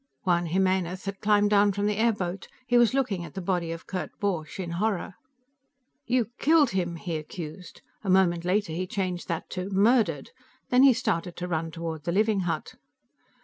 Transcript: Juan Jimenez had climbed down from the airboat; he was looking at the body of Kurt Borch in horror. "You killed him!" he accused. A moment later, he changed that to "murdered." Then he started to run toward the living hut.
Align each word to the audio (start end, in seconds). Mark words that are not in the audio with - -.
Juan 0.23 0.47
Jimenez 0.47 1.05
had 1.05 1.19
climbed 1.21 1.51
down 1.51 1.73
from 1.73 1.85
the 1.85 1.97
airboat; 1.97 2.47
he 2.65 2.75
was 2.75 2.95
looking 2.95 3.23
at 3.23 3.35
the 3.35 3.39
body 3.39 3.71
of 3.71 3.85
Kurt 3.85 4.09
Borch 4.19 4.59
in 4.59 4.71
horror. 4.81 5.13
"You 6.07 6.31
killed 6.39 6.71
him!" 6.71 6.95
he 6.95 7.17
accused. 7.17 7.83
A 8.03 8.09
moment 8.09 8.43
later, 8.43 8.73
he 8.73 8.87
changed 8.87 9.27
that 9.27 9.47
to 9.51 9.69
"murdered." 9.69 10.31
Then 10.69 10.81
he 10.81 10.93
started 10.93 11.35
to 11.35 11.47
run 11.47 11.69
toward 11.69 12.05
the 12.05 12.11
living 12.11 12.39
hut. 12.49 12.73